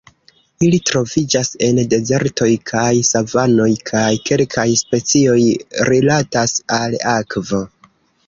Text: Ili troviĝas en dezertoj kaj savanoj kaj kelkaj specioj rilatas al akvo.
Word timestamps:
Ili 0.67 0.77
troviĝas 0.91 1.49
en 1.65 1.81
dezertoj 1.91 2.47
kaj 2.71 2.89
savanoj 3.09 3.69
kaj 3.91 4.07
kelkaj 4.29 4.67
specioj 4.81 5.37
rilatas 5.91 6.57
al 6.81 6.97
akvo. 7.13 7.61